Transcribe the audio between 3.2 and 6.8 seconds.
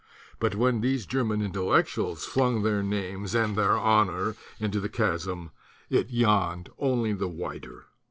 and their honor into the chasm, it yawned